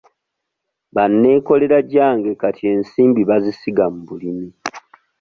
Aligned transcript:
Banneekoleragyange 0.95 2.31
kati 2.41 2.63
ensimbibazisiga 2.73 3.85
mu 3.93 4.01
bulimi. 4.09 4.47